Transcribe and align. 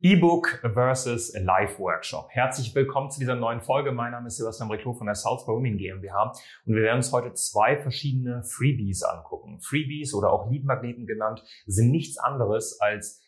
E-Book 0.00 0.60
versus 0.62 1.34
Live-Workshop. 1.34 2.28
Herzlich 2.30 2.72
willkommen 2.72 3.10
zu 3.10 3.18
dieser 3.18 3.34
neuen 3.34 3.60
Folge. 3.60 3.90
Mein 3.90 4.12
Name 4.12 4.28
ist 4.28 4.36
Sebastian 4.36 4.70
Reclo 4.70 4.92
von 4.94 5.06
der 5.08 5.16
Salzburg 5.16 5.56
Women 5.56 5.76
GmbH 5.76 6.34
und 6.66 6.76
wir 6.76 6.82
werden 6.82 6.98
uns 6.98 7.10
heute 7.10 7.34
zwei 7.34 7.76
verschiedene 7.76 8.44
Freebies 8.44 9.02
angucken. 9.02 9.58
Freebies 9.60 10.14
oder 10.14 10.32
auch 10.32 10.48
Leadmagneten 10.52 11.04
genannt 11.04 11.42
sind 11.66 11.90
nichts 11.90 12.16
anderes 12.16 12.80
als 12.80 13.20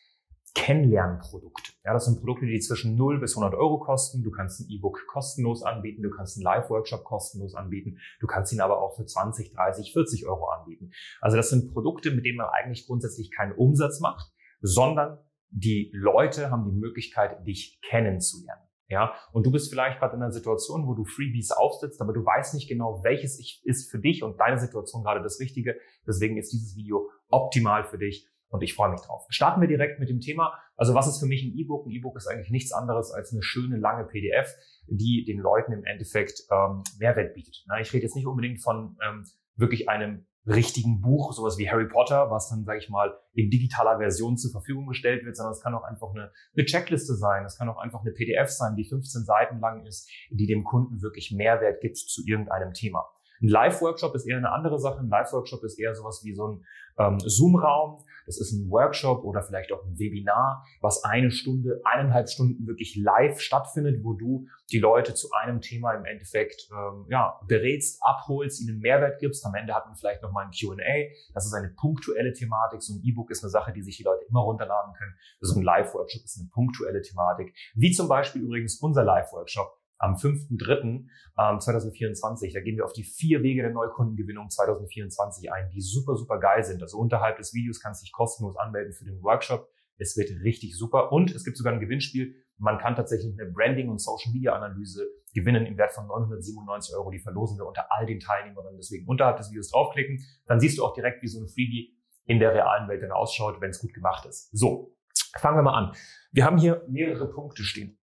Kennenlernprodukte. 0.54 1.72
Ja, 1.84 1.92
das 1.92 2.04
sind 2.04 2.20
Produkte, 2.20 2.46
die 2.46 2.60
zwischen 2.60 2.94
0 2.94 3.18
bis 3.18 3.36
100 3.36 3.58
Euro 3.58 3.80
kosten. 3.80 4.22
Du 4.22 4.30
kannst 4.30 4.60
ein 4.60 4.70
E-Book 4.70 5.08
kostenlos 5.08 5.64
anbieten, 5.64 6.02
du 6.02 6.10
kannst 6.10 6.36
einen 6.36 6.44
Live-Workshop 6.44 7.02
kostenlos 7.02 7.56
anbieten, 7.56 7.98
du 8.20 8.28
kannst 8.28 8.52
ihn 8.52 8.60
aber 8.60 8.80
auch 8.80 8.94
für 8.94 9.04
20, 9.04 9.54
30, 9.54 9.92
40 9.92 10.28
Euro 10.28 10.48
anbieten. 10.50 10.92
Also 11.20 11.36
das 11.36 11.50
sind 11.50 11.72
Produkte, 11.72 12.12
mit 12.12 12.24
denen 12.24 12.38
man 12.38 12.46
eigentlich 12.46 12.86
grundsätzlich 12.86 13.32
keinen 13.32 13.56
Umsatz 13.56 13.98
macht, 13.98 14.30
sondern 14.60 15.18
die 15.50 15.90
Leute 15.92 16.50
haben 16.50 16.64
die 16.64 16.76
Möglichkeit, 16.76 17.46
dich 17.46 17.80
kennenzulernen. 17.82 18.62
Ja, 18.88 19.14
und 19.32 19.46
du 19.46 19.52
bist 19.52 19.70
vielleicht 19.70 20.00
gerade 20.00 20.16
in 20.16 20.22
einer 20.22 20.32
Situation, 20.32 20.88
wo 20.88 20.94
du 20.94 21.04
Freebies 21.04 21.52
aufsetzt, 21.52 22.00
aber 22.00 22.12
du 22.12 22.24
weißt 22.24 22.54
nicht 22.54 22.68
genau, 22.68 23.04
welches 23.04 23.38
ist 23.62 23.88
für 23.88 24.00
dich 24.00 24.24
und 24.24 24.40
deine 24.40 24.58
Situation 24.58 25.04
gerade 25.04 25.22
das 25.22 25.38
Richtige. 25.38 25.76
Deswegen 26.08 26.36
ist 26.36 26.52
dieses 26.52 26.74
Video 26.74 27.08
optimal 27.28 27.84
für 27.84 27.98
dich 27.98 28.28
und 28.48 28.62
ich 28.62 28.74
freue 28.74 28.90
mich 28.90 29.00
drauf. 29.00 29.26
Starten 29.28 29.60
wir 29.60 29.68
direkt 29.68 30.00
mit 30.00 30.08
dem 30.08 30.18
Thema. 30.18 30.58
Also 30.76 30.92
was 30.92 31.06
ist 31.06 31.20
für 31.20 31.26
mich 31.26 31.44
ein 31.44 31.56
E-Book? 31.56 31.86
Ein 31.86 31.92
E-Book 31.92 32.16
ist 32.16 32.26
eigentlich 32.26 32.50
nichts 32.50 32.72
anderes 32.72 33.12
als 33.12 33.32
eine 33.32 33.42
schöne 33.42 33.76
lange 33.76 34.06
PDF, 34.06 34.52
die 34.88 35.24
den 35.24 35.38
Leuten 35.38 35.72
im 35.72 35.84
Endeffekt 35.84 36.42
ähm, 36.50 36.82
Mehrwert 36.98 37.34
bietet. 37.34 37.62
Na, 37.68 37.80
ich 37.80 37.92
rede 37.92 38.02
jetzt 38.02 38.16
nicht 38.16 38.26
unbedingt 38.26 38.60
von 38.60 38.96
ähm, 39.08 39.24
wirklich 39.54 39.88
einem 39.88 40.26
richtigen 40.50 41.00
Buch, 41.00 41.32
sowas 41.32 41.58
wie 41.58 41.70
Harry 41.70 41.88
Potter, 41.88 42.30
was 42.30 42.48
dann, 42.48 42.64
sage 42.64 42.78
ich 42.78 42.88
mal, 42.88 43.18
in 43.34 43.50
digitaler 43.50 43.98
Version 43.98 44.36
zur 44.36 44.50
Verfügung 44.50 44.86
gestellt 44.86 45.24
wird, 45.24 45.36
sondern 45.36 45.52
es 45.52 45.60
kann 45.60 45.74
auch 45.74 45.84
einfach 45.84 46.10
eine, 46.10 46.30
eine 46.54 46.64
Checkliste 46.64 47.14
sein, 47.14 47.44
es 47.44 47.56
kann 47.56 47.68
auch 47.68 47.78
einfach 47.78 48.00
eine 48.00 48.12
PDF 48.12 48.48
sein, 48.50 48.76
die 48.76 48.84
15 48.84 49.24
Seiten 49.24 49.60
lang 49.60 49.86
ist, 49.86 50.08
die 50.30 50.46
dem 50.46 50.64
Kunden 50.64 51.02
wirklich 51.02 51.32
Mehrwert 51.32 51.80
gibt 51.80 51.96
zu 51.96 52.22
irgendeinem 52.26 52.72
Thema. 52.72 53.06
Ein 53.42 53.48
Live-Workshop 53.48 54.14
ist 54.14 54.26
eher 54.26 54.36
eine 54.36 54.52
andere 54.52 54.78
Sache. 54.78 55.00
Ein 55.00 55.08
Live-Workshop 55.08 55.64
ist 55.64 55.78
eher 55.78 55.94
sowas 55.94 56.22
wie 56.24 56.34
so 56.34 56.48
ein 56.48 56.64
ähm, 56.98 57.18
Zoom-Raum. 57.20 58.04
Das 58.26 58.38
ist 58.38 58.52
ein 58.52 58.70
Workshop 58.70 59.24
oder 59.24 59.42
vielleicht 59.42 59.72
auch 59.72 59.84
ein 59.84 59.98
Webinar, 59.98 60.64
was 60.80 61.02
eine 61.04 61.30
Stunde, 61.30 61.80
eineinhalb 61.84 62.28
Stunden 62.28 62.66
wirklich 62.66 62.96
live 62.96 63.40
stattfindet, 63.40 64.04
wo 64.04 64.12
du 64.12 64.46
die 64.70 64.78
Leute 64.78 65.14
zu 65.14 65.32
einem 65.32 65.60
Thema 65.60 65.94
im 65.94 66.04
Endeffekt 66.04 66.68
ähm, 66.70 67.06
ja, 67.08 67.40
berätst, 67.48 68.00
abholst, 68.02 68.60
ihnen 68.60 68.78
Mehrwert 68.78 69.18
gibst. 69.18 69.44
Am 69.46 69.54
Ende 69.54 69.74
hat 69.74 69.86
man 69.86 69.96
vielleicht 69.96 70.22
nochmal 70.22 70.44
ein 70.44 70.52
Q&A. 70.52 71.10
Das 71.34 71.46
ist 71.46 71.54
eine 71.54 71.70
punktuelle 71.70 72.32
Thematik. 72.32 72.82
So 72.82 72.94
ein 72.94 73.00
E-Book 73.02 73.30
ist 73.30 73.42
eine 73.42 73.50
Sache, 73.50 73.72
die 73.72 73.82
sich 73.82 73.96
die 73.96 74.04
Leute 74.04 74.24
immer 74.28 74.40
runterladen 74.40 74.92
können. 74.94 75.14
So 75.40 75.58
ein 75.58 75.62
Live-Workshop 75.62 76.22
ist 76.22 76.38
eine 76.38 76.48
punktuelle 76.50 77.02
Thematik. 77.02 77.54
Wie 77.74 77.90
zum 77.90 78.08
Beispiel 78.08 78.42
übrigens 78.42 78.78
unser 78.80 79.02
Live-Workshop 79.02 79.79
am 80.00 80.14
5.3.2024. 80.14 82.46
Ähm, 82.46 82.52
da 82.52 82.60
gehen 82.60 82.76
wir 82.76 82.84
auf 82.84 82.92
die 82.92 83.04
vier 83.04 83.42
Wege 83.42 83.62
der 83.62 83.70
Neukundengewinnung 83.70 84.50
2024 84.50 85.52
ein, 85.52 85.70
die 85.70 85.80
super, 85.80 86.16
super 86.16 86.40
geil 86.40 86.64
sind. 86.64 86.82
Also 86.82 86.98
unterhalb 86.98 87.36
des 87.36 87.54
Videos 87.54 87.78
kannst 87.80 88.02
du 88.02 88.06
dich 88.06 88.12
kostenlos 88.12 88.56
anmelden 88.56 88.92
für 88.92 89.04
den 89.04 89.22
Workshop. 89.22 89.68
Es 89.98 90.16
wird 90.16 90.30
richtig 90.42 90.76
super. 90.76 91.12
Und 91.12 91.32
es 91.34 91.44
gibt 91.44 91.56
sogar 91.58 91.74
ein 91.74 91.80
Gewinnspiel. 91.80 92.34
Man 92.56 92.78
kann 92.78 92.96
tatsächlich 92.96 93.38
eine 93.38 93.50
Branding- 93.50 93.90
und 93.90 94.00
Social-Media-Analyse 94.00 95.06
gewinnen 95.34 95.66
im 95.66 95.76
Wert 95.76 95.92
von 95.92 96.06
997 96.06 96.96
Euro. 96.96 97.10
Die 97.10 97.18
verlosen 97.18 97.58
wir 97.58 97.66
unter 97.66 97.92
all 97.92 98.06
den 98.06 98.20
Teilnehmern. 98.20 98.64
Deswegen 98.78 99.06
unterhalb 99.06 99.36
des 99.36 99.50
Videos 99.50 99.68
draufklicken. 99.70 100.24
Dann 100.46 100.60
siehst 100.60 100.78
du 100.78 100.84
auch 100.84 100.94
direkt, 100.94 101.22
wie 101.22 101.28
so 101.28 101.38
ein 101.40 101.48
Freebie 101.48 101.94
in 102.24 102.38
der 102.38 102.54
realen 102.54 102.88
Welt 102.88 103.02
dann 103.02 103.12
ausschaut, 103.12 103.60
wenn 103.60 103.68
es 103.70 103.80
gut 103.80 103.92
gemacht 103.92 104.24
ist. 104.26 104.48
So, 104.56 104.96
fangen 105.36 105.58
wir 105.58 105.62
mal 105.62 105.76
an. 105.76 105.92
Wir 106.32 106.46
haben 106.46 106.56
hier 106.56 106.86
mehrere 106.88 107.30
Punkte 107.30 107.62
stehen. 107.62 107.99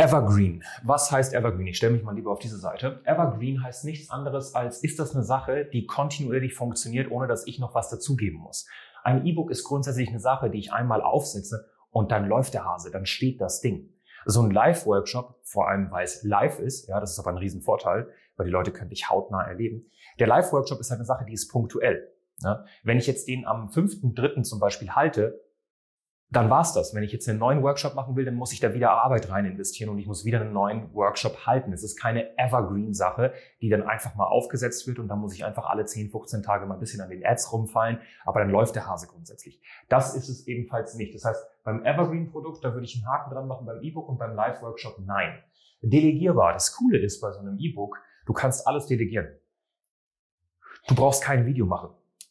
Evergreen. 0.00 0.64
Was 0.82 1.12
heißt 1.12 1.34
Evergreen? 1.34 1.66
Ich 1.66 1.76
stelle 1.76 1.92
mich 1.92 2.02
mal 2.02 2.14
lieber 2.14 2.32
auf 2.32 2.38
diese 2.38 2.56
Seite. 2.56 3.02
Evergreen 3.04 3.62
heißt 3.62 3.84
nichts 3.84 4.10
anderes 4.10 4.54
als, 4.54 4.82
ist 4.82 4.98
das 4.98 5.14
eine 5.14 5.22
Sache, 5.24 5.66
die 5.66 5.84
kontinuierlich 5.84 6.54
funktioniert, 6.54 7.10
ohne 7.10 7.26
dass 7.26 7.46
ich 7.46 7.58
noch 7.58 7.74
was 7.74 7.90
dazugeben 7.90 8.38
muss. 8.38 8.66
Ein 9.04 9.26
E-Book 9.26 9.50
ist 9.50 9.62
grundsätzlich 9.62 10.08
eine 10.08 10.18
Sache, 10.18 10.48
die 10.48 10.58
ich 10.58 10.72
einmal 10.72 11.02
aufsetze 11.02 11.68
und 11.90 12.12
dann 12.12 12.26
läuft 12.26 12.54
der 12.54 12.64
Hase, 12.64 12.90
dann 12.90 13.04
steht 13.04 13.42
das 13.42 13.60
Ding. 13.60 13.90
So 14.24 14.40
ein 14.40 14.50
Live-Workshop, 14.50 15.38
vor 15.42 15.68
allem 15.68 15.90
weil 15.90 16.04
es 16.04 16.22
live 16.22 16.60
ist, 16.60 16.88
ja, 16.88 16.98
das 16.98 17.12
ist 17.12 17.18
aber 17.18 17.30
ein 17.30 17.38
Riesenvorteil, 17.38 18.08
weil 18.36 18.46
die 18.46 18.52
Leute 18.52 18.70
können 18.70 18.88
dich 18.88 19.10
hautnah 19.10 19.42
erleben. 19.42 19.90
Der 20.18 20.28
Live-Workshop 20.28 20.80
ist 20.80 20.90
halt 20.90 21.00
eine 21.00 21.06
Sache, 21.06 21.26
die 21.26 21.34
ist 21.34 21.48
punktuell. 21.48 22.08
Ja. 22.42 22.64
Wenn 22.84 22.96
ich 22.96 23.06
jetzt 23.06 23.28
den 23.28 23.46
am 23.46 23.68
5.3. 23.68 24.44
zum 24.44 24.60
Beispiel 24.60 24.92
halte, 24.92 25.38
dann 26.32 26.48
war's 26.48 26.72
das. 26.72 26.94
Wenn 26.94 27.02
ich 27.02 27.12
jetzt 27.12 27.28
einen 27.28 27.40
neuen 27.40 27.62
Workshop 27.62 27.94
machen 27.94 28.14
will, 28.14 28.24
dann 28.24 28.34
muss 28.34 28.52
ich 28.52 28.60
da 28.60 28.72
wieder 28.72 28.92
Arbeit 28.92 29.30
rein 29.30 29.46
investieren 29.46 29.90
und 29.90 29.98
ich 29.98 30.06
muss 30.06 30.24
wieder 30.24 30.40
einen 30.40 30.52
neuen 30.52 30.94
Workshop 30.94 31.44
halten. 31.44 31.72
Es 31.72 31.82
ist 31.82 31.98
keine 31.98 32.38
Evergreen-Sache, 32.38 33.32
die 33.60 33.68
dann 33.68 33.82
einfach 33.82 34.14
mal 34.14 34.26
aufgesetzt 34.26 34.86
wird 34.86 35.00
und 35.00 35.08
dann 35.08 35.18
muss 35.18 35.34
ich 35.34 35.44
einfach 35.44 35.66
alle 35.66 35.84
10, 35.84 36.10
15 36.10 36.42
Tage 36.44 36.66
mal 36.66 36.74
ein 36.74 36.80
bisschen 36.80 37.00
an 37.00 37.10
den 37.10 37.26
Ads 37.26 37.52
rumfallen, 37.52 37.98
aber 38.24 38.40
dann 38.40 38.50
läuft 38.50 38.76
der 38.76 38.86
Hase 38.86 39.08
grundsätzlich. 39.08 39.60
Das 39.88 40.14
ist 40.14 40.28
es 40.28 40.46
ebenfalls 40.46 40.94
nicht. 40.94 41.14
Das 41.14 41.24
heißt, 41.24 41.44
beim 41.64 41.84
Evergreen-Produkt, 41.84 42.64
da 42.64 42.74
würde 42.74 42.84
ich 42.84 42.94
einen 42.94 43.08
Haken 43.08 43.34
dran 43.34 43.48
machen, 43.48 43.66
beim 43.66 43.82
E-Book 43.82 44.08
und 44.08 44.18
beim 44.18 44.34
Live-Workshop 44.34 45.00
nein. 45.04 45.36
Delegierbar. 45.82 46.52
Das 46.52 46.76
Coole 46.76 46.98
ist 46.98 47.20
bei 47.20 47.32
so 47.32 47.40
einem 47.40 47.58
E-Book, 47.58 47.98
du 48.26 48.32
kannst 48.32 48.68
alles 48.68 48.86
delegieren. 48.86 49.28
Du 50.86 50.94
brauchst 50.94 51.24
kein 51.24 51.44
Video 51.44 51.66
machen. 51.66 51.90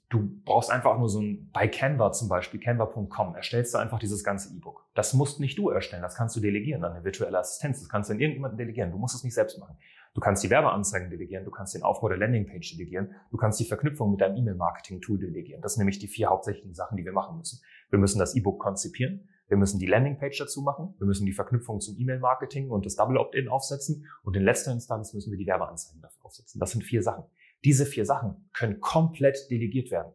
Du 0.10 0.42
brauchst 0.44 0.72
einfach 0.72 0.98
nur 0.98 1.08
so 1.08 1.22
ein, 1.22 1.52
bei 1.54 1.68
Canva 1.68 2.12
zum 2.12 2.30
Beispiel, 2.30 2.60
canva.com, 2.60 3.36
erstellst 3.36 3.76
du 3.76 3.78
einfach 3.78 4.00
dieses 4.00 4.24
ganze 4.24 4.52
E-Book. 4.56 4.88
Das 4.96 5.14
musst 5.14 5.40
nicht 5.40 5.56
du 5.60 5.70
erstellen, 5.70 6.02
das 6.02 6.16
kannst 6.16 6.36
du 6.36 6.40
delegieren 6.40 6.84
an 6.84 6.94
eine 6.94 7.04
virtuelle 7.04 7.38
Assistenz, 7.38 7.80
das 7.80 7.90
kannst 7.90 8.10
du 8.10 8.16
an 8.16 8.20
irgendjemanden 8.20 8.58
delegieren, 8.58 8.92
du 8.92 8.98
musst 8.98 9.16
es 9.16 9.24
nicht 9.24 9.36
selbst 9.36 9.60
machen. 9.60 9.78
Du 10.16 10.22
kannst 10.22 10.44
die 10.44 10.50
Werbeanzeigen 10.50 11.12
delegieren, 11.12 11.46
du 11.46 11.52
kannst 11.52 11.76
den 11.76 11.84
Aufbau 11.84 12.10
der 12.10 12.18
Landingpage 12.18 12.76
delegieren, 12.76 13.14
du 13.30 13.38
kannst 13.38 13.60
die 13.60 13.66
Verknüpfung 13.66 14.10
mit 14.10 14.22
deinem 14.22 14.38
E-Mail-Marketing-Tool 14.38 15.20
delegieren. 15.20 15.62
Das 15.62 15.76
sind 15.76 15.82
nämlich 15.82 16.00
die 16.00 16.08
vier 16.08 16.30
hauptsächlichen 16.30 16.74
Sachen, 16.74 16.98
die 16.98 17.06
wir 17.06 17.14
machen 17.14 17.38
müssen. 17.38 17.62
Wir 17.92 18.00
müssen 18.00 18.18
das 18.18 18.36
E-Book 18.36 18.60
konzipieren, 18.60 19.30
wir 19.48 19.58
müssen 19.58 19.80
die 19.80 19.86
Landingpage 19.86 20.40
dazu 20.40 20.62
machen, 20.62 20.96
wir 20.98 21.06
müssen 21.06 21.28
die 21.28 21.34
Verknüpfung 21.34 21.82
zum 21.82 22.00
E-Mail-Marketing 22.00 22.72
und 22.72 22.88
das 22.88 22.96
Double 22.96 23.18
Opt-in 23.18 23.48
aufsetzen 23.48 24.08
und 24.24 24.36
in 24.36 24.44
letzter 24.44 24.72
Instanz 24.72 25.14
müssen 25.14 25.30
wir 25.30 25.38
die 25.38 25.46
Werbeanzeigen 25.46 26.02
dafür 26.02 26.26
aufsetzen. 26.26 26.60
Das 26.60 26.72
sind 26.72 26.84
vier 26.84 27.04
Sachen. 27.04 27.26
Diese 27.64 27.86
vier 27.86 28.06
Sachen 28.06 28.50
können 28.54 28.80
komplett 28.80 29.50
delegiert 29.50 29.92
werden. 29.92 30.14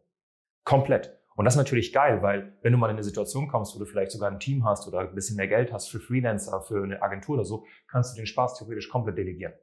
Komplett. 0.63 1.15
Und 1.35 1.45
das 1.45 1.55
ist 1.55 1.57
natürlich 1.57 1.91
geil, 1.91 2.21
weil 2.21 2.57
wenn 2.61 2.71
du 2.71 2.77
mal 2.77 2.87
in 2.87 2.95
eine 2.95 3.03
Situation 3.03 3.47
kommst, 3.47 3.75
wo 3.75 3.79
du 3.79 3.85
vielleicht 3.85 4.11
sogar 4.11 4.31
ein 4.31 4.39
Team 4.39 4.63
hast 4.63 4.87
oder 4.87 4.99
ein 4.99 5.15
bisschen 5.15 5.35
mehr 5.35 5.47
Geld 5.47 5.73
hast 5.73 5.89
für 5.89 5.99
Freelancer, 5.99 6.61
für 6.61 6.81
eine 6.81 7.01
Agentur 7.01 7.35
oder 7.35 7.45
so, 7.45 7.65
kannst 7.87 8.13
du 8.13 8.17
den 8.17 8.25
Spaß 8.25 8.57
theoretisch 8.57 8.89
komplett 8.89 9.17
delegieren. 9.17 9.53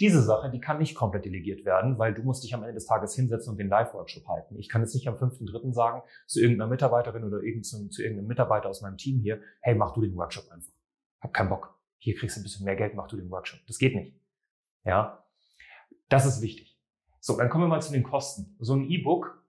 Diese 0.00 0.22
Sache, 0.22 0.48
die 0.48 0.60
kann 0.60 0.78
nicht 0.78 0.94
komplett 0.94 1.24
delegiert 1.24 1.64
werden, 1.64 1.98
weil 1.98 2.14
du 2.14 2.22
musst 2.22 2.44
dich 2.44 2.54
am 2.54 2.62
Ende 2.62 2.74
des 2.74 2.86
Tages 2.86 3.16
hinsetzen 3.16 3.50
und 3.50 3.58
den 3.58 3.68
Live-Workshop 3.68 4.28
halten. 4.28 4.56
Ich 4.56 4.68
kann 4.68 4.80
jetzt 4.80 4.94
nicht 4.94 5.08
am 5.08 5.16
5.3. 5.16 5.72
sagen 5.74 6.02
zu 6.28 6.40
irgendeiner 6.40 6.70
Mitarbeiterin 6.70 7.24
oder 7.24 7.42
irgend 7.42 7.66
zu, 7.66 7.88
zu 7.88 8.02
irgendeinem 8.02 8.28
Mitarbeiter 8.28 8.68
aus 8.68 8.80
meinem 8.80 8.96
Team 8.96 9.18
hier, 9.20 9.40
hey, 9.60 9.74
mach 9.74 9.94
du 9.94 10.02
den 10.02 10.14
Workshop 10.14 10.48
einfach. 10.52 10.72
Hab 11.20 11.34
keinen 11.34 11.48
Bock. 11.48 11.76
Hier 11.98 12.14
kriegst 12.14 12.36
du 12.36 12.40
ein 12.40 12.44
bisschen 12.44 12.64
mehr 12.64 12.76
Geld, 12.76 12.94
mach 12.94 13.08
du 13.08 13.16
den 13.16 13.28
Workshop. 13.28 13.58
Das 13.66 13.78
geht 13.78 13.96
nicht. 13.96 14.14
Ja. 14.84 15.24
Das 16.08 16.26
ist 16.26 16.42
wichtig. 16.42 16.67
So, 17.20 17.36
dann 17.36 17.48
kommen 17.48 17.64
wir 17.64 17.68
mal 17.68 17.82
zu 17.82 17.92
den 17.92 18.02
Kosten. 18.02 18.56
So 18.58 18.74
ein 18.74 18.88
E-Book, 18.88 19.42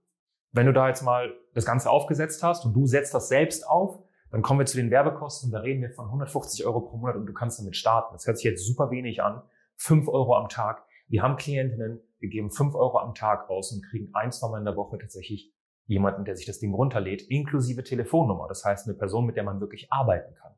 wenn 0.51 0.65
du 0.65 0.73
da 0.73 0.87
jetzt 0.87 1.03
mal 1.03 1.33
das 1.53 1.65
Ganze 1.65 1.89
aufgesetzt 1.89 2.43
hast 2.43 2.65
und 2.65 2.73
du 2.73 2.85
setzt 2.85 3.13
das 3.13 3.29
selbst 3.29 3.67
auf, 3.67 4.03
dann 4.31 4.41
kommen 4.41 4.59
wir 4.59 4.65
zu 4.65 4.77
den 4.77 4.91
Werbekosten 4.91 5.51
da 5.51 5.59
reden 5.59 5.81
wir 5.81 5.91
von 5.91 6.05
150 6.05 6.65
Euro 6.65 6.81
pro 6.81 6.97
Monat 6.97 7.15
und 7.15 7.25
du 7.25 7.33
kannst 7.33 7.59
damit 7.59 7.75
starten. 7.75 8.13
Das 8.13 8.27
hört 8.27 8.37
sich 8.37 8.45
jetzt 8.45 8.65
super 8.65 8.91
wenig 8.91 9.23
an. 9.23 9.41
5 9.77 10.07
Euro 10.07 10.35
am 10.35 10.49
Tag. 10.49 10.83
Wir 11.07 11.23
haben 11.23 11.35
Klientinnen, 11.37 12.01
wir 12.19 12.29
geben 12.29 12.51
5 12.51 12.75
Euro 12.75 12.99
am 12.99 13.15
Tag 13.15 13.49
aus 13.49 13.71
und 13.71 13.83
kriegen 13.85 14.13
ein, 14.13 14.31
zwei 14.31 14.49
Mal 14.49 14.59
in 14.59 14.65
der 14.65 14.75
Woche 14.75 14.97
tatsächlich 14.99 15.53
jemanden, 15.85 16.25
der 16.25 16.35
sich 16.35 16.45
das 16.45 16.59
Ding 16.59 16.73
runterlädt, 16.73 17.23
inklusive 17.23 17.83
Telefonnummer. 17.83 18.47
Das 18.47 18.63
heißt, 18.63 18.87
eine 18.87 18.97
Person, 18.97 19.25
mit 19.25 19.35
der 19.35 19.43
man 19.43 19.59
wirklich 19.59 19.91
arbeiten 19.91 20.35
kann. 20.35 20.53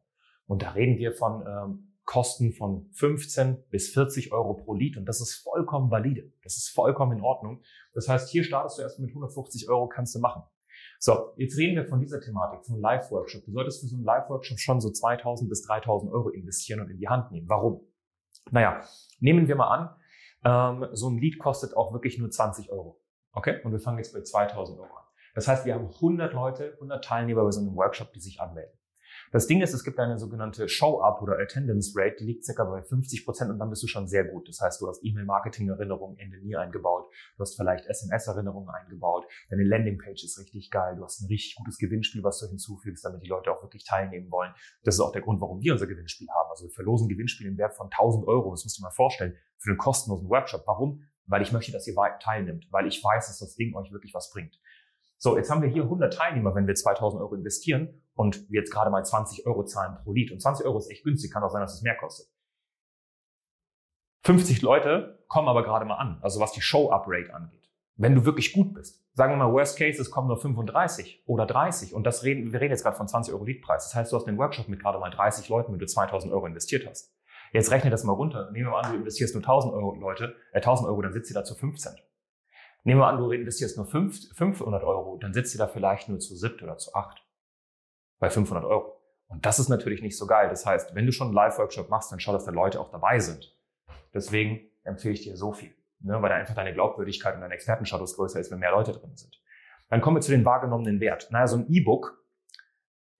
Und 0.47 0.63
da 0.63 0.71
reden 0.71 0.97
wir 0.97 1.13
von 1.13 1.45
ähm, 1.47 1.90
Kosten 2.05 2.51
von 2.53 2.89
15 2.93 3.63
bis 3.69 3.93
40 3.93 4.33
Euro 4.33 4.55
pro 4.55 4.73
Lied 4.73 4.97
und 4.97 5.05
das 5.05 5.21
ist 5.21 5.35
vollkommen 5.35 5.91
valide. 5.91 6.31
Das 6.43 6.57
ist 6.57 6.69
vollkommen 6.69 7.17
in 7.17 7.23
Ordnung. 7.23 7.61
Das 7.93 8.09
heißt, 8.09 8.29
hier 8.29 8.43
startest 8.43 8.77
du 8.77 8.81
erst 8.81 8.99
mit 8.99 9.09
150 9.09 9.69
Euro, 9.69 9.87
kannst 9.87 10.15
du 10.15 10.19
machen. 10.19 10.43
So, 10.99 11.33
jetzt 11.37 11.57
reden 11.57 11.75
wir 11.75 11.85
von 11.85 11.99
dieser 11.99 12.19
Thematik, 12.19 12.65
von 12.65 12.79
Live-Workshop. 12.79 13.45
Du 13.45 13.51
solltest 13.51 13.81
für 13.81 13.87
so 13.87 13.95
einen 13.95 14.05
Live-Workshop 14.05 14.59
schon 14.59 14.81
so 14.81 14.91
2000 14.91 15.49
bis 15.49 15.61
3000 15.63 16.11
Euro 16.11 16.29
investieren 16.29 16.81
und 16.81 16.89
in 16.89 16.97
die 16.97 17.07
Hand 17.07 17.31
nehmen. 17.31 17.47
Warum? 17.49 17.81
Naja, 18.49 18.81
nehmen 19.19 19.47
wir 19.47 19.55
mal 19.55 19.95
an, 20.43 20.83
ähm, 20.83 20.89
so 20.93 21.09
ein 21.09 21.17
Lied 21.17 21.39
kostet 21.39 21.75
auch 21.75 21.93
wirklich 21.93 22.17
nur 22.17 22.29
20 22.29 22.71
Euro. 22.71 22.99
Okay? 23.33 23.61
Und 23.63 23.71
wir 23.71 23.79
fangen 23.79 23.97
jetzt 23.97 24.13
bei 24.13 24.21
2000 24.21 24.79
Euro 24.79 24.93
an. 24.93 25.05
Das 25.33 25.47
heißt, 25.47 25.65
wir 25.65 25.75
haben 25.75 25.87
100 25.87 26.33
Leute, 26.33 26.73
100 26.73 27.03
Teilnehmer 27.03 27.43
bei 27.43 27.51
so 27.51 27.61
einem 27.61 27.75
Workshop, 27.75 28.11
die 28.13 28.19
sich 28.19 28.41
anmelden. 28.41 28.77
Das 29.33 29.47
Ding 29.47 29.61
ist, 29.61 29.73
es 29.73 29.85
gibt 29.85 29.97
eine 29.97 30.19
sogenannte 30.19 30.67
Show-Up 30.67 31.21
oder 31.21 31.39
Attendance 31.39 31.93
Rate, 31.95 32.17
die 32.19 32.25
liegt 32.25 32.43
circa 32.43 32.65
bei 32.65 32.83
50 32.83 33.23
Prozent 33.23 33.49
und 33.49 33.59
dann 33.59 33.69
bist 33.69 33.81
du 33.81 33.87
schon 33.87 34.09
sehr 34.09 34.25
gut. 34.25 34.49
Das 34.49 34.59
heißt, 34.59 34.81
du 34.81 34.89
hast 34.89 34.99
E-Mail-Marketing-Erinnerungen 35.05 36.17
Ende 36.17 36.37
nie 36.39 36.57
eingebaut, 36.57 37.09
du 37.37 37.41
hast 37.41 37.55
vielleicht 37.55 37.85
SMS-Erinnerungen 37.85 38.69
eingebaut, 38.69 39.25
deine 39.49 39.63
Landingpage 39.63 40.25
ist 40.25 40.37
richtig 40.37 40.69
geil, 40.69 40.97
du 40.97 41.05
hast 41.05 41.21
ein 41.21 41.27
richtig 41.27 41.55
gutes 41.55 41.77
Gewinnspiel, 41.77 42.21
was 42.23 42.39
du 42.39 42.47
hinzufügst, 42.47 43.05
damit 43.05 43.23
die 43.23 43.29
Leute 43.29 43.53
auch 43.53 43.63
wirklich 43.63 43.85
teilnehmen 43.85 44.29
wollen. 44.31 44.53
Das 44.83 44.95
ist 44.95 44.99
auch 44.99 45.13
der 45.13 45.21
Grund, 45.21 45.39
warum 45.39 45.61
wir 45.61 45.71
unser 45.71 45.87
Gewinnspiel 45.87 46.27
haben. 46.27 46.49
Also 46.49 46.65
wir 46.65 46.71
verlosen 46.71 47.07
Gewinnspiele 47.07 47.49
im 47.49 47.57
Wert 47.57 47.73
von 47.73 47.85
1000 47.85 48.27
Euro, 48.27 48.51
das 48.51 48.65
musst 48.65 48.77
du 48.77 48.81
dir 48.81 48.87
mal 48.87 48.91
vorstellen, 48.91 49.37
für 49.57 49.69
einen 49.69 49.77
kostenlosen 49.77 50.27
Workshop. 50.27 50.63
Warum? 50.65 51.07
Weil 51.27 51.41
ich 51.41 51.53
möchte, 51.53 51.71
dass 51.71 51.87
ihr 51.87 51.95
teilnimmt, 52.19 52.67
weil 52.71 52.85
ich 52.85 53.01
weiß, 53.01 53.27
dass 53.27 53.39
das 53.39 53.55
Ding 53.55 53.73
euch 53.77 53.93
wirklich 53.93 54.13
was 54.13 54.29
bringt. 54.29 54.59
So, 55.23 55.37
jetzt 55.37 55.51
haben 55.51 55.61
wir 55.61 55.69
hier 55.69 55.83
100 55.83 56.11
Teilnehmer, 56.11 56.55
wenn 56.55 56.65
wir 56.65 56.73
2000 56.73 57.21
Euro 57.21 57.35
investieren 57.35 58.01
und 58.15 58.49
wir 58.49 58.61
jetzt 58.61 58.71
gerade 58.71 58.89
mal 58.89 59.05
20 59.05 59.45
Euro 59.45 59.63
zahlen 59.63 59.99
pro 60.03 60.13
Lied. 60.13 60.31
Und 60.31 60.41
20 60.41 60.65
Euro 60.65 60.79
ist 60.79 60.89
echt 60.89 61.03
günstig, 61.03 61.31
kann 61.31 61.43
auch 61.43 61.51
sein, 61.51 61.61
dass 61.61 61.75
es 61.75 61.83
mehr 61.83 61.95
kostet. 61.95 62.27
50 64.23 64.63
Leute 64.63 65.23
kommen 65.27 65.47
aber 65.47 65.61
gerade 65.61 65.85
mal 65.85 65.97
an, 65.97 66.17
also 66.23 66.39
was 66.39 66.53
die 66.53 66.61
Show-Up-Rate 66.61 67.35
angeht. 67.35 67.69
Wenn 67.97 68.15
du 68.15 68.25
wirklich 68.25 68.51
gut 68.51 68.73
bist, 68.73 69.05
sagen 69.13 69.33
wir 69.33 69.37
mal, 69.37 69.53
Worst 69.53 69.77
Case, 69.77 70.01
es 70.01 70.09
kommen 70.09 70.27
nur 70.27 70.41
35 70.41 71.21
oder 71.27 71.45
30 71.45 71.93
und 71.93 72.03
das 72.03 72.23
reden, 72.23 72.51
wir 72.51 72.59
reden 72.59 72.71
jetzt 72.71 72.81
gerade 72.81 72.97
von 72.97 73.07
20 73.07 73.31
Euro 73.31 73.43
Liedpreis. 73.43 73.83
Das 73.83 73.93
heißt, 73.93 74.11
du 74.11 74.15
hast 74.15 74.25
den 74.25 74.39
Workshop 74.39 74.69
mit 74.69 74.79
gerade 74.79 74.97
mal 74.97 75.11
30 75.11 75.47
Leuten, 75.49 75.71
wenn 75.71 75.79
du 75.79 75.85
2000 75.85 76.33
Euro 76.33 76.47
investiert 76.47 76.87
hast. 76.89 77.13
Jetzt 77.53 77.69
rechne 77.69 77.91
das 77.91 78.03
mal 78.03 78.13
runter. 78.13 78.49
Nehmen 78.53 78.65
wir 78.65 78.71
mal 78.71 78.81
an, 78.81 78.93
du 78.93 78.97
investierst 78.97 79.35
nur 79.35 79.43
1000 79.43 79.71
Euro, 79.71 79.93
Leute, 79.99 80.35
äh, 80.51 80.61
1000 80.61 80.89
Euro, 80.89 80.99
dann 81.03 81.13
sitzt 81.13 81.29
ihr 81.29 81.35
da 81.35 81.43
zu 81.43 81.53
15. 81.53 81.93
Nehmen 82.83 82.99
wir 82.99 83.07
an, 83.07 83.17
du 83.17 83.31
investierst 83.31 83.77
nur 83.77 83.85
500 83.85 84.83
Euro, 84.83 85.17
dann 85.17 85.33
sitzt 85.33 85.53
ihr 85.53 85.59
da 85.59 85.67
vielleicht 85.67 86.09
nur 86.09 86.19
zu 86.19 86.35
siebt 86.35 86.63
oder 86.63 86.77
zu 86.77 86.93
acht. 86.95 87.23
Bei 88.19 88.29
500 88.29 88.65
Euro. 88.65 88.99
Und 89.27 89.45
das 89.45 89.59
ist 89.59 89.69
natürlich 89.69 90.01
nicht 90.01 90.17
so 90.17 90.27
geil. 90.27 90.49
Das 90.49 90.65
heißt, 90.65 90.93
wenn 90.95 91.05
du 91.05 91.11
schon 91.11 91.27
einen 91.27 91.35
Live-Workshop 91.35 91.89
machst, 91.89 92.11
dann 92.11 92.19
schau, 92.19 92.33
dass 92.33 92.45
da 92.45 92.51
Leute 92.51 92.79
auch 92.79 92.91
dabei 92.91 93.19
sind. 93.19 93.55
Deswegen 94.13 94.69
empfehle 94.83 95.13
ich 95.13 95.21
dir 95.21 95.37
so 95.37 95.53
viel. 95.53 95.73
Ne, 96.03 96.19
weil 96.19 96.29
da 96.29 96.35
einfach 96.35 96.55
deine 96.55 96.73
Glaubwürdigkeit 96.73 97.35
und 97.35 97.41
dein 97.41 97.51
Expertenstatus 97.51 98.15
größer 98.15 98.39
ist, 98.39 98.49
wenn 98.51 98.57
mehr 98.57 98.71
Leute 98.71 98.91
drin 98.91 99.15
sind. 99.15 99.39
Dann 99.89 100.01
kommen 100.01 100.17
wir 100.17 100.21
zu 100.21 100.31
den 100.31 100.45
wahrgenommenen 100.45 100.99
Wert. 100.99 101.27
Naja, 101.31 101.45
so 101.45 101.57
ein 101.57 101.67
E-Book, 101.69 102.25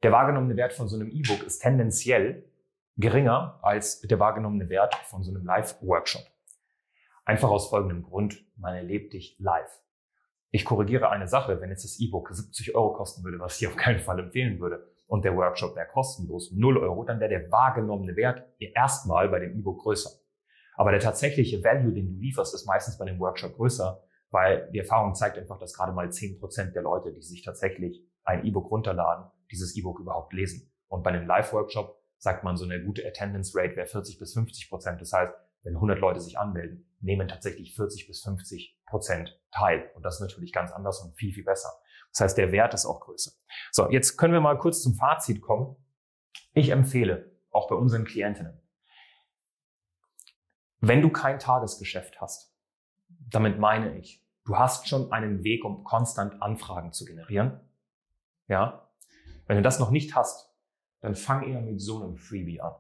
der 0.02 0.12
wahrgenommene 0.12 0.56
Wert 0.56 0.74
von 0.74 0.88
so 0.88 0.96
einem 0.96 1.12
E-Book 1.12 1.44
ist 1.44 1.60
tendenziell 1.60 2.50
geringer 2.98 3.60
als 3.62 4.02
der 4.02 4.19
wahrgenommene 4.19 4.68
Wert 4.69 4.96
von 4.96 5.22
so 5.22 5.30
einem 5.30 5.46
Live-Workshop. 5.46 6.24
Einfach 7.25 7.50
aus 7.50 7.69
folgendem 7.69 8.03
Grund, 8.03 8.45
man 8.56 8.75
erlebt 8.75 9.13
dich 9.13 9.38
live. 9.39 9.81
Ich 10.50 10.65
korrigiere 10.65 11.09
eine 11.09 11.27
Sache, 11.27 11.62
wenn 11.62 11.69
jetzt 11.69 11.85
das 11.85 12.00
E-Book 12.00 12.29
70 12.31 12.75
Euro 12.75 12.94
kosten 12.94 13.23
würde, 13.23 13.39
was 13.39 13.62
ich 13.62 13.68
auf 13.68 13.75
keinen 13.75 14.00
Fall 14.00 14.19
empfehlen 14.19 14.59
würde, 14.59 14.88
und 15.07 15.25
der 15.25 15.35
Workshop 15.35 15.75
wäre 15.75 15.88
kostenlos, 15.88 16.51
0 16.53 16.77
Euro, 16.77 17.03
dann 17.03 17.19
wäre 17.19 17.29
der 17.29 17.51
wahrgenommene 17.51 18.15
Wert 18.15 18.47
erstmal 18.59 19.27
bei 19.27 19.39
dem 19.39 19.57
E-Book 19.59 19.81
größer. 19.81 20.09
Aber 20.75 20.91
der 20.91 21.01
tatsächliche 21.01 21.63
Value, 21.63 21.94
den 21.94 22.07
du 22.07 22.19
lieferst, 22.19 22.56
ist 22.56 22.65
meistens 22.65 22.97
bei 22.97 23.06
dem 23.06 23.19
Workshop 23.19 23.56
größer, 23.56 24.01
weil 24.29 24.69
die 24.71 24.79
Erfahrung 24.79 25.13
zeigt 25.13 25.38
einfach, 25.38 25.59
dass 25.59 25.74
gerade 25.74 25.91
mal 25.91 26.07
10% 26.07 26.71
der 26.71 26.81
Leute, 26.81 27.12
die 27.12 27.21
sich 27.21 27.44
tatsächlich 27.44 28.07
ein 28.24 28.45
E-Book 28.45 28.71
runterladen, 28.71 29.25
dieses 29.51 29.75
E-Book 29.75 30.00
überhaupt 30.00 30.31
lesen. 30.31 30.71
Und 30.88 31.03
bei 31.03 31.12
einem 31.12 31.27
Live-Workshop 31.27 32.01
sagt 32.17 32.44
man, 32.44 32.56
so 32.56 32.63
eine 32.63 32.81
gute 32.81 33.06
Attendance 33.06 33.51
Rate 33.57 33.75
wäre 33.75 33.88
40 33.88 34.17
bis 34.17 34.33
50 34.33 34.69
Prozent. 34.69 35.01
Das 35.01 35.12
heißt, 35.12 35.33
wenn 35.63 35.75
100 35.75 36.00
Leute 36.00 36.19
sich 36.19 36.38
anmelden, 36.40 36.92
nehmen 37.00 37.28
tatsächlich 37.28 37.75
40 37.75 38.08
bis 38.08 38.24
50 38.24 38.80
Prozent 38.86 39.40
teil. 39.52 39.90
Und 39.96 40.04
das 40.04 40.16
ist 40.16 40.22
natürlich 40.22 40.54
ganz 40.54 40.72
anders 40.72 41.02
und 41.02 41.16
viel, 41.16 41.34
viel 41.34 41.44
besser. 41.44 41.69
Das 42.12 42.22
heißt, 42.22 42.38
der 42.38 42.52
Wert 42.52 42.74
ist 42.74 42.86
auch 42.86 43.00
größer. 43.00 43.31
So, 43.72 43.90
jetzt 43.90 44.18
können 44.18 44.34
wir 44.34 44.42
mal 44.42 44.58
kurz 44.58 44.81
zum 44.81 44.96
Fazit 44.96 45.42
kommen. 45.42 45.75
Ich 46.54 46.69
empfehle, 46.69 47.31
auch 47.52 47.68
bei 47.69 47.75
unseren 47.75 48.06
Klientinnen, 48.06 48.62
wenn 50.80 51.02
du 51.02 51.10
kein 51.10 51.38
Tagesgeschäft 51.38 52.19
hast, 52.19 52.56
damit 53.08 53.60
meine 53.60 53.98
ich, 53.98 54.25
du 54.46 54.58
hast 54.58 54.88
schon 54.88 55.12
einen 55.12 55.44
Weg, 55.44 55.63
um 55.63 55.84
konstant 55.84 56.42
Anfragen 56.42 56.92
zu 56.92 57.06
generieren. 57.06 57.60
Ja. 58.48 58.90
Wenn 59.46 59.58
du 59.58 59.62
das 59.62 59.80
noch 59.80 59.92
nicht 59.92 60.16
hast, 60.16 60.52
dann 61.02 61.16
fang 61.16 61.44
eher 61.44 61.62
mit 61.62 61.80
so 61.80 62.02
einem 62.02 62.18
Freebie 62.18 62.62
an. 62.62 62.74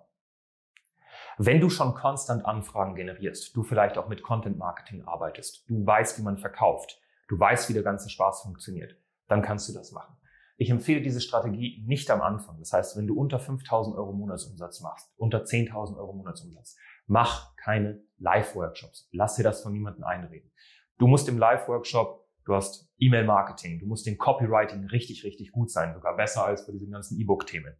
Wenn 1.43 1.59
du 1.59 1.71
schon 1.71 1.95
konstant 1.95 2.45
Anfragen 2.45 2.93
generierst, 2.93 3.55
du 3.55 3.63
vielleicht 3.63 3.97
auch 3.97 4.07
mit 4.07 4.21
Content 4.21 4.59
Marketing 4.59 5.01
arbeitest, 5.05 5.67
du 5.67 5.83
weißt, 5.83 6.19
wie 6.19 6.21
man 6.21 6.37
verkauft, 6.37 7.01
du 7.29 7.39
weißt, 7.39 7.67
wie 7.67 7.73
der 7.73 7.81
ganze 7.81 8.11
Spaß 8.11 8.43
funktioniert, 8.43 8.95
dann 9.27 9.41
kannst 9.41 9.67
du 9.67 9.73
das 9.73 9.91
machen. 9.91 10.15
Ich 10.57 10.69
empfehle 10.69 11.01
diese 11.01 11.19
Strategie 11.19 11.83
nicht 11.87 12.11
am 12.11 12.21
Anfang. 12.21 12.59
Das 12.59 12.73
heißt, 12.73 12.95
wenn 12.95 13.07
du 13.07 13.19
unter 13.19 13.39
5000 13.39 13.95
Euro 13.95 14.13
Monatsumsatz 14.13 14.81
machst, 14.81 15.11
unter 15.17 15.39
10.000 15.43 15.97
Euro 15.97 16.13
Monatsumsatz, 16.13 16.77
mach 17.07 17.55
keine 17.55 18.03
Live-Workshops. 18.19 19.09
Lass 19.11 19.33
dir 19.33 19.43
das 19.43 19.63
von 19.63 19.73
niemandem 19.73 20.03
einreden. 20.03 20.51
Du 20.99 21.07
musst 21.07 21.27
im 21.27 21.39
Live-Workshop, 21.39 22.23
du 22.45 22.53
hast 22.53 22.87
E-Mail-Marketing, 22.99 23.79
du 23.79 23.87
musst 23.87 24.05
den 24.05 24.19
Copywriting 24.19 24.85
richtig, 24.89 25.23
richtig 25.23 25.51
gut 25.51 25.71
sein, 25.71 25.95
sogar 25.95 26.15
besser 26.15 26.45
als 26.45 26.67
bei 26.67 26.73
diesen 26.73 26.91
ganzen 26.91 27.19
E-Book-Themen. 27.19 27.75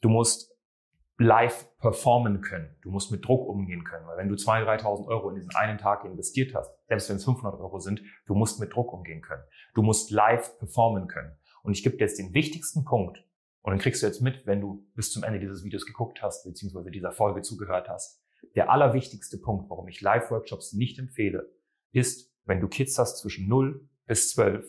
Du 0.00 0.08
musst 0.08 0.51
live 1.22 1.68
performen 1.78 2.40
können. 2.40 2.76
Du 2.82 2.90
musst 2.90 3.10
mit 3.10 3.24
Druck 3.24 3.48
umgehen 3.48 3.84
können, 3.84 4.06
weil 4.06 4.18
wenn 4.18 4.28
du 4.28 4.34
2.000, 4.34 4.82
3.000 4.82 5.06
Euro 5.08 5.30
in 5.30 5.36
diesen 5.36 5.54
einen 5.54 5.78
Tag 5.78 6.04
investiert 6.04 6.54
hast, 6.54 6.72
selbst 6.86 7.08
wenn 7.08 7.16
es 7.16 7.24
500 7.24 7.60
Euro 7.60 7.78
sind, 7.78 8.02
du 8.26 8.34
musst 8.34 8.60
mit 8.60 8.74
Druck 8.74 8.92
umgehen 8.92 9.22
können. 9.22 9.42
Du 9.74 9.82
musst 9.82 10.10
live 10.10 10.58
performen 10.58 11.08
können. 11.08 11.36
Und 11.62 11.72
ich 11.72 11.82
gebe 11.82 11.96
dir 11.96 12.04
jetzt 12.04 12.18
den 12.18 12.34
wichtigsten 12.34 12.84
Punkt 12.84 13.18
und 13.62 13.70
dann 13.70 13.78
kriegst 13.78 14.02
du 14.02 14.06
jetzt 14.06 14.20
mit, 14.20 14.44
wenn 14.46 14.60
du 14.60 14.84
bis 14.94 15.12
zum 15.12 15.22
Ende 15.22 15.38
dieses 15.38 15.64
Videos 15.64 15.86
geguckt 15.86 16.20
hast, 16.22 16.44
beziehungsweise 16.44 16.90
dieser 16.90 17.12
Folge 17.12 17.42
zugehört 17.42 17.88
hast. 17.88 18.20
Der 18.56 18.70
allerwichtigste 18.70 19.38
Punkt, 19.38 19.70
warum 19.70 19.86
ich 19.88 20.00
Live-Workshops 20.00 20.72
nicht 20.72 20.98
empfehle, 20.98 21.48
ist, 21.92 22.34
wenn 22.44 22.60
du 22.60 22.66
Kids 22.66 22.98
hast 22.98 23.18
zwischen 23.18 23.48
0 23.48 23.88
bis 24.06 24.32
12 24.32 24.66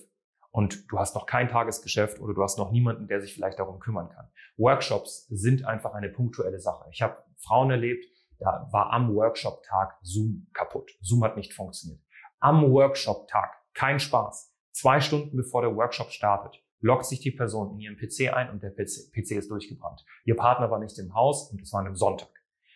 und 0.53 0.91
du 0.91 0.99
hast 0.99 1.15
noch 1.15 1.25
kein 1.25 1.49
Tagesgeschäft 1.49 2.19
oder 2.19 2.35
du 2.35 2.43
hast 2.43 2.59
noch 2.59 2.71
niemanden, 2.71 3.07
der 3.07 3.19
sich 3.19 3.33
vielleicht 3.33 3.57
darum 3.57 3.79
kümmern 3.79 4.09
kann. 4.09 4.29
Workshops 4.55 5.25
sind 5.27 5.65
einfach 5.65 5.95
eine 5.95 6.09
punktuelle 6.09 6.59
Sache. 6.59 6.87
Ich 6.91 7.01
habe 7.01 7.17
Frauen 7.37 7.71
erlebt, 7.71 8.05
da 8.37 8.67
war 8.71 8.91
am 8.93 9.15
Workshop-Tag 9.15 9.97
Zoom 10.03 10.47
kaputt. 10.53 10.91
Zoom 11.01 11.23
hat 11.23 11.37
nicht 11.37 11.53
funktioniert. 11.53 12.01
Am 12.39 12.71
Workshop-Tag, 12.71 13.49
kein 13.73 13.99
Spaß. 13.99 14.53
Zwei 14.71 15.01
Stunden 15.01 15.35
bevor 15.35 15.63
der 15.63 15.75
Workshop 15.75 16.11
startet, 16.11 16.61
loggt 16.81 17.05
sich 17.05 17.19
die 17.19 17.31
Person 17.31 17.71
in 17.71 17.79
ihren 17.79 17.97
PC 17.97 18.31
ein 18.31 18.51
und 18.51 18.61
der 18.61 18.69
PC, 18.69 19.11
PC 19.11 19.31
ist 19.31 19.49
durchgebrannt. 19.49 20.05
Ihr 20.23 20.35
Partner 20.35 20.69
war 20.69 20.77
nicht 20.77 20.99
im 20.99 21.15
Haus 21.15 21.51
und 21.51 21.61
es 21.61 21.73
war 21.73 21.79
an 21.79 21.87
einem 21.87 21.95
Sonntag. 21.95 22.29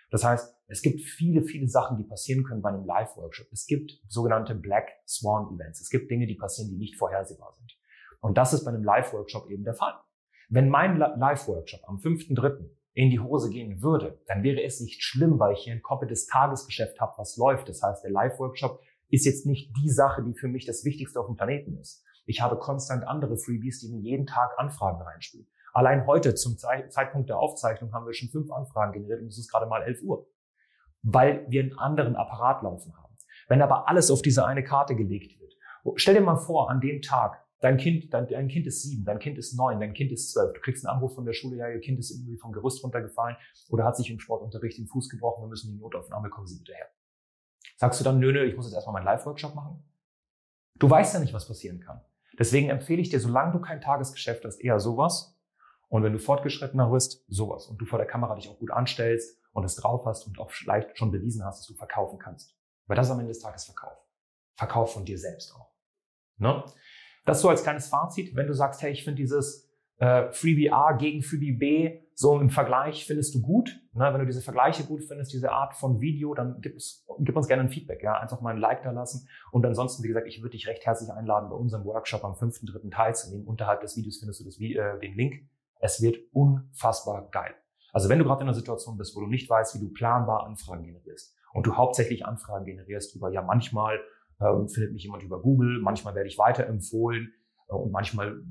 Das 0.09 0.23
heißt, 0.23 0.55
es 0.67 0.81
gibt 0.81 1.01
viele, 1.01 1.43
viele 1.43 1.67
Sachen, 1.67 1.97
die 1.97 2.03
passieren 2.03 2.43
können 2.43 2.61
bei 2.61 2.69
einem 2.69 2.85
Live-Workshop. 2.85 3.47
Es 3.51 3.65
gibt 3.65 3.91
sogenannte 4.07 4.55
Black 4.55 4.89
Swan 5.05 5.53
Events. 5.55 5.81
Es 5.81 5.89
gibt 5.89 6.09
Dinge, 6.11 6.27
die 6.27 6.35
passieren, 6.35 6.69
die 6.69 6.77
nicht 6.77 6.97
vorhersehbar 6.97 7.53
sind. 7.57 7.77
Und 8.19 8.37
das 8.37 8.53
ist 8.53 8.63
bei 8.63 8.71
einem 8.71 8.83
Live-Workshop 8.83 9.49
eben 9.49 9.63
der 9.63 9.73
Fall. 9.73 9.93
Wenn 10.49 10.69
mein 10.69 10.97
Live-Workshop 10.97 11.81
am 11.87 11.97
5.3. 11.97 12.69
in 12.93 13.09
die 13.09 13.19
Hose 13.19 13.49
gehen 13.49 13.81
würde, 13.81 14.21
dann 14.27 14.43
wäre 14.43 14.63
es 14.63 14.79
nicht 14.79 15.03
schlimm, 15.03 15.39
weil 15.39 15.53
ich 15.53 15.59
hier 15.59 15.73
ein 15.73 15.81
komplettes 15.81 16.25
Tagesgeschäft 16.27 16.99
habe, 16.99 17.13
was 17.17 17.37
läuft. 17.37 17.67
Das 17.67 17.81
heißt, 17.83 18.03
der 18.03 18.11
Live-Workshop 18.11 18.81
ist 19.09 19.25
jetzt 19.25 19.45
nicht 19.45 19.75
die 19.77 19.89
Sache, 19.89 20.23
die 20.23 20.33
für 20.33 20.47
mich 20.47 20.65
das 20.65 20.83
Wichtigste 20.85 21.19
auf 21.19 21.27
dem 21.27 21.35
Planeten 21.35 21.77
ist. 21.77 22.03
Ich 22.25 22.41
habe 22.41 22.57
konstant 22.57 23.05
andere 23.07 23.37
Freebies, 23.37 23.79
die 23.79 23.89
mir 23.89 24.01
jeden 24.01 24.25
Tag 24.25 24.51
Anfragen 24.57 25.01
reinspielen. 25.01 25.47
Allein 25.77 26.07
heute 26.07 26.33
zum 26.33 26.57
Zeitpunkt 26.57 27.29
der 27.29 27.37
Aufzeichnung 27.37 27.93
haben 27.93 28.07
wir 28.07 28.13
schon 28.15 28.29
fünf 28.29 28.51
Anfragen 28.51 28.93
generiert 28.93 29.21
und 29.21 29.27
es 29.27 29.37
ist 29.37 29.51
gerade 29.51 29.67
mal 29.67 29.83
11 29.83 30.01
Uhr, 30.01 30.27
weil 31.03 31.45
wir 31.49 31.61
einen 31.61 31.77
anderen 31.77 32.15
Apparat 32.15 32.63
laufen 32.63 32.97
haben. 32.97 33.15
Wenn 33.47 33.61
aber 33.61 33.87
alles 33.87 34.09
auf 34.09 34.23
diese 34.23 34.43
eine 34.43 34.63
Karte 34.63 34.95
gelegt 34.95 35.39
wird, 35.39 35.53
stell 35.93 36.15
dir 36.15 36.21
mal 36.21 36.37
vor, 36.37 36.71
an 36.71 36.81
dem 36.81 37.03
Tag, 37.03 37.45
dein 37.59 37.77
Kind, 37.77 38.11
dein, 38.11 38.27
dein 38.27 38.47
Kind 38.47 38.65
ist 38.65 38.81
sieben, 38.81 39.05
dein 39.05 39.19
Kind 39.19 39.37
ist 39.37 39.55
neun, 39.55 39.79
dein 39.79 39.93
Kind 39.93 40.11
ist 40.11 40.31
zwölf, 40.31 40.51
du 40.51 40.61
kriegst 40.61 40.83
einen 40.83 40.95
Anruf 40.95 41.13
von 41.13 41.25
der 41.25 41.33
Schule, 41.33 41.57
ja, 41.57 41.69
ihr 41.69 41.79
Kind 41.79 41.99
ist 41.99 42.09
irgendwie 42.09 42.39
vom 42.39 42.53
Gerüst 42.53 42.83
runtergefallen 42.83 43.37
oder 43.69 43.83
hat 43.83 43.97
sich 43.97 44.09
im 44.09 44.19
Sportunterricht 44.19 44.79
den 44.79 44.87
Fuß 44.87 45.09
gebrochen, 45.09 45.43
wir 45.43 45.49
müssen 45.49 45.71
die 45.71 45.77
Notaufnahme, 45.77 46.31
kommen 46.31 46.47
Sie 46.47 46.57
bitte 46.57 46.73
her. 46.73 46.87
Sagst 47.75 47.99
du 47.99 48.03
dann, 48.03 48.17
nö, 48.17 48.31
nö, 48.33 48.43
ich 48.45 48.55
muss 48.55 48.65
jetzt 48.65 48.73
erstmal 48.73 48.93
meinen 48.93 49.05
Live-Workshop 49.05 49.53
machen? 49.53 49.83
Du 50.79 50.89
weißt 50.89 51.13
ja 51.13 51.19
nicht, 51.19 51.35
was 51.35 51.47
passieren 51.47 51.81
kann. 51.81 52.01
Deswegen 52.39 52.71
empfehle 52.71 52.99
ich 52.99 53.09
dir, 53.09 53.19
solange 53.19 53.51
du 53.51 53.59
kein 53.59 53.79
Tagesgeschäft 53.79 54.43
hast, 54.43 54.57
eher 54.57 54.79
sowas, 54.79 55.36
und 55.89 56.03
wenn 56.03 56.13
du 56.13 56.19
fortgeschrittener 56.19 56.89
bist, 56.89 57.23
sowas. 57.27 57.67
Und 57.67 57.77
du 57.77 57.85
vor 57.85 57.99
der 57.99 58.07
Kamera 58.07 58.35
dich 58.35 58.49
auch 58.49 58.59
gut 58.59 58.71
anstellst 58.71 59.39
und 59.53 59.63
es 59.63 59.75
drauf 59.75 60.05
hast 60.05 60.27
und 60.27 60.39
auch 60.39 60.51
vielleicht 60.51 60.97
schon 60.97 61.11
bewiesen 61.11 61.45
hast, 61.45 61.59
dass 61.59 61.67
du 61.67 61.73
verkaufen 61.73 62.19
kannst. 62.19 62.55
Weil 62.87 62.95
das 62.95 63.07
ist 63.07 63.11
am 63.11 63.19
Ende 63.19 63.31
des 63.31 63.39
Tages 63.39 63.65
Verkauf. 63.65 63.97
Verkauf 64.55 64.93
von 64.93 65.05
dir 65.05 65.17
selbst 65.17 65.55
auch. 65.55 65.71
Ne? 66.37 66.63
Das 67.25 67.41
so 67.41 67.49
als 67.49 67.63
kleines 67.63 67.87
Fazit. 67.87 68.35
Wenn 68.35 68.47
du 68.47 68.53
sagst, 68.53 68.81
hey, 68.81 68.91
ich 68.91 69.03
finde 69.03 69.17
dieses 69.21 69.69
äh, 69.99 70.31
Freebie 70.31 70.71
A 70.71 70.93
gegen 70.93 71.21
Freebie 71.21 71.53
B 71.53 72.01
so 72.13 72.39
im 72.39 72.49
Vergleich 72.49 73.05
findest 73.05 73.35
du 73.35 73.41
gut. 73.41 73.79
Ne? 73.93 74.11
Wenn 74.11 74.19
du 74.19 74.25
diese 74.25 74.41
Vergleiche 74.41 74.83
gut 74.83 75.03
findest, 75.03 75.31
diese 75.33 75.51
Art 75.51 75.75
von 75.75 76.01
Video, 76.01 76.33
dann 76.33 76.59
gib, 76.61 76.75
es, 76.75 77.05
gib 77.19 77.35
uns 77.35 77.47
gerne 77.47 77.63
ein 77.63 77.69
Feedback. 77.69 78.03
Ja? 78.03 78.19
Einfach 78.19 78.41
mal 78.41 78.53
ein 78.53 78.59
Like 78.59 78.83
da 78.83 78.91
lassen. 78.91 79.27
Und 79.51 79.65
ansonsten, 79.65 80.03
wie 80.03 80.07
gesagt, 80.07 80.27
ich 80.27 80.41
würde 80.41 80.51
dich 80.51 80.67
recht 80.67 80.85
herzlich 80.85 81.11
einladen, 81.11 81.49
bei 81.49 81.55
unserem 81.55 81.85
Workshop 81.85 82.23
am 82.25 82.33
5.3. 82.33 82.91
teilzunehmen. 82.91 83.45
Unterhalb 83.45 83.81
des 83.81 83.95
Videos 83.95 84.17
findest 84.17 84.41
du 84.41 84.45
das, 84.45 84.59
äh, 84.59 84.99
den 84.99 85.15
Link 85.15 85.47
Es 85.87 86.01
wird 86.01 86.17
unfassbar 86.33 87.29
geil. 87.31 87.55
Also 87.93 88.09
wenn 88.09 88.19
du 88.19 88.25
gerade 88.25 88.41
in 88.41 88.49
einer 88.49 88.53
Situation 88.53 88.97
bist, 88.97 89.15
wo 89.15 89.21
du 89.21 89.27
nicht 89.27 89.49
weißt, 89.49 89.73
wie 89.75 89.79
du 89.79 89.93
planbar 89.93 90.45
Anfragen 90.45 90.83
generierst 90.83 91.33
und 91.53 91.65
du 91.65 91.77
hauptsächlich 91.77 92.25
Anfragen 92.25 92.65
generierst 92.65 93.15
über, 93.15 93.31
ja, 93.31 93.41
manchmal 93.41 94.01
ähm, 94.41 94.67
findet 94.67 94.91
mich 94.91 95.03
jemand 95.03 95.23
über 95.23 95.41
Google, 95.41 95.79
manchmal 95.81 96.13
werde 96.13 96.27
ich 96.27 96.37
weiterempfohlen 96.37 97.33
äh, 97.69 97.73
und 97.73 97.93
manchmal 97.93 98.43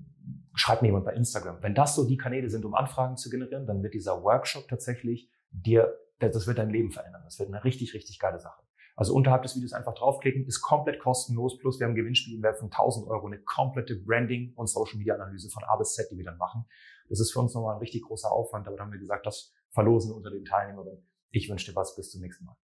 schreibt 0.55 0.81
mir 0.81 0.89
jemand 0.89 1.05
bei 1.05 1.13
Instagram. 1.13 1.63
Wenn 1.63 1.75
das 1.75 1.95
so 1.95 2.09
die 2.09 2.17
Kanäle 2.17 2.49
sind, 2.49 2.65
um 2.65 2.75
Anfragen 2.75 3.19
zu 3.19 3.29
generieren, 3.29 3.67
dann 3.67 3.83
wird 3.83 3.93
dieser 3.93 4.23
Workshop 4.23 4.67
tatsächlich 4.69 5.31
dir, 5.51 5.95
das 6.19 6.47
wird 6.47 6.57
dein 6.57 6.71
Leben 6.71 6.91
verändern. 6.91 7.21
Das 7.25 7.39
wird 7.39 7.51
eine 7.51 7.63
richtig, 7.65 7.93
richtig 7.93 8.19
geile 8.19 8.41
Sache. 8.41 8.63
Also 8.97 9.15
unterhalb 9.15 9.43
des 9.43 9.55
Videos 9.55 9.75
einfach 9.75 9.95
draufklicken, 9.95 10.47
ist 10.47 10.63
komplett 10.63 11.01
kostenlos, 11.01 11.59
plus 11.59 11.79
wir 11.79 11.87
haben 11.87 11.95
Gewinnspiel 11.95 12.35
im 12.35 12.43
Wert 12.43 12.59
von 12.59 12.71
1000 12.71 13.07
Euro, 13.09 13.27
eine 13.27 13.39
komplette 13.41 13.95
Branding- 13.95 14.55
und 14.57 14.69
Social-Media-Analyse 14.69 15.51
von 15.51 15.63
A 15.65 15.77
bis 15.77 15.93
Z, 15.93 16.09
die 16.11 16.17
wir 16.17 16.25
dann 16.25 16.39
machen. 16.39 16.65
Das 17.09 17.21
ist 17.21 17.33
für 17.33 17.41
uns 17.41 17.55
nochmal 17.55 17.75
ein 17.75 17.81
richtig 17.81 18.03
großer 18.03 18.31
Aufwand, 18.31 18.67
aber 18.67 18.77
dann 18.77 18.87
haben 18.87 18.93
wir 18.93 18.99
gesagt, 18.99 19.27
das 19.27 19.53
verlosen 19.71 20.13
unter 20.13 20.31
den 20.31 20.45
Teilnehmern. 20.45 20.87
Ich 21.31 21.49
wünsche 21.49 21.71
dir 21.71 21.77
was, 21.77 21.95
bis 21.95 22.11
zum 22.11 22.21
nächsten 22.21 22.45
Mal. 22.45 22.57